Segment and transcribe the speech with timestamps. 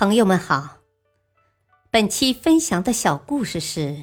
[0.00, 0.78] 朋友们好，
[1.90, 4.02] 本期分享的小故事是：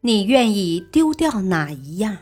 [0.00, 2.16] 你愿意丢掉哪一样？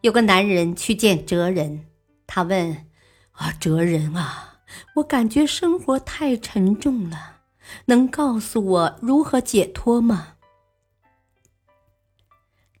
[0.00, 1.84] 有个男人去见哲人，
[2.26, 2.86] 他问
[3.32, 4.60] ：“啊，哲人啊，
[4.94, 7.42] 我感觉生活太沉重了，
[7.84, 10.36] 能告诉我如何解脱吗？”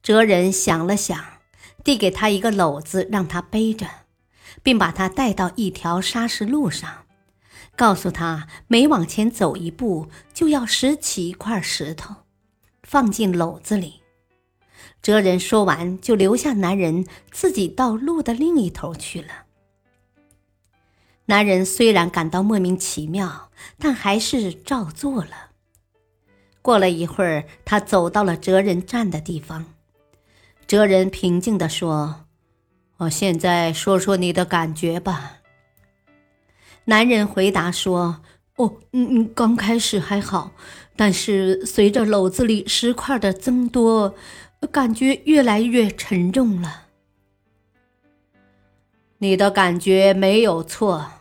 [0.02, 1.22] 哲人想了想，
[1.84, 3.86] 递给他一个篓子，让他背着，
[4.62, 7.04] 并把他带到一条砂石路上。
[7.76, 12.16] 告诉他，每往前走一步，就要拾起一块石头，
[12.82, 14.02] 放进篓子里。
[15.02, 19.44] 哲人说完，就留下男人自己到路的另一头去了。
[21.26, 25.50] 男人虽然感到莫名其妙，但还是照做了。
[26.60, 29.64] 过了一会儿，他走到了哲人站的地方。
[30.66, 32.26] 哲人平静地说
[32.98, 35.38] ：“我现在说说你的感觉吧。”
[36.86, 38.20] 男人回答说
[38.56, 40.52] ：“哦，嗯嗯，刚开始还好，
[40.96, 44.14] 但是随着篓子里石块的增多，
[44.72, 46.86] 感觉越来越沉重了。”
[49.18, 51.12] 你的感觉没有错。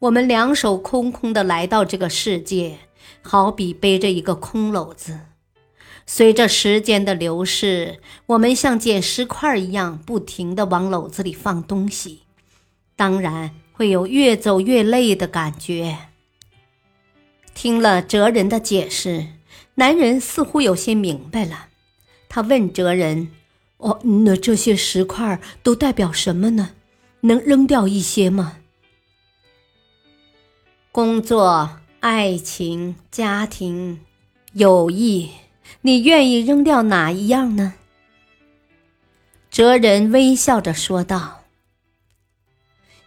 [0.00, 2.78] 我们两手空空的来到这个世界，
[3.22, 5.20] 好比背着一个空篓子。
[6.06, 12.24] 随着时间的流逝，我们像捡石块一样，不停的往篓子里放东西。
[12.94, 13.52] 当然。
[13.76, 15.98] 会有越走越累的感觉。
[17.54, 19.26] 听了哲人的解释，
[19.74, 21.68] 男人似乎有些明白了。
[22.28, 23.28] 他问哲人
[23.78, 26.70] ：“哦，那这些石块都代表什么呢？
[27.20, 28.58] 能扔掉一些吗？”
[30.90, 34.00] 工作、爱情、家庭、
[34.52, 35.30] 友谊，
[35.82, 37.74] 你愿意扔掉哪一样呢？
[39.50, 41.43] 哲人微笑着说道。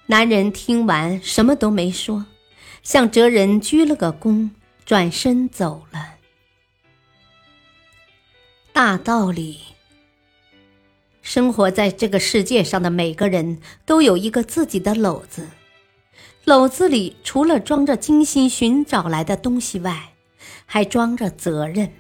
[0.09, 2.25] 男人听完，什么都没说，
[2.81, 4.49] 向哲人鞠了个躬，
[4.85, 6.15] 转身走了。
[8.71, 9.59] 大道理：
[11.21, 15.45] 生活在这个世界上的每个人都有一个自己的篓子，
[16.45, 20.13] 篓子里除了装着精心寻找来的东西外，
[20.65, 21.91] 还装着责任。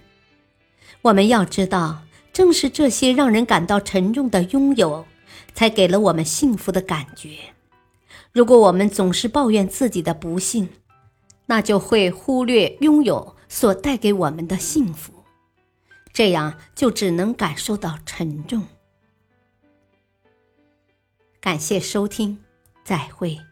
[1.01, 5.05] 我们要知道，正是这些让人感到沉重的拥有，
[5.53, 7.31] 才给了我们幸福的感觉。
[8.31, 10.69] 如果我们总是抱怨自己的不幸，
[11.45, 15.13] 那就会忽略拥有所带给我们的幸福，
[16.11, 18.63] 这样就只能感受到沉重。
[21.39, 22.37] 感谢收听，
[22.83, 23.46] 再会。